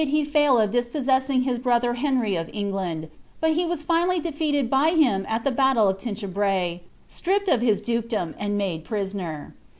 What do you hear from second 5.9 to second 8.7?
Tinchebray, stripped of his dukedom, and